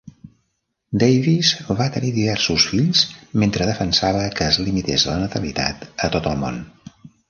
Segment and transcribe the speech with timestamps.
[1.03, 1.51] Davis
[1.81, 3.05] va tenir diversos fills
[3.45, 6.65] mentre defensava que es limités la natalitat a tot el món.